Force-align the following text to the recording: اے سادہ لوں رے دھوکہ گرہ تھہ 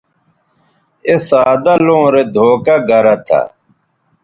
اے 1.07 1.15
سادہ 1.27 1.73
لوں 1.85 2.05
رے 2.13 2.23
دھوکہ 2.33 2.75
گرہ 2.87 3.15
تھہ 3.25 3.41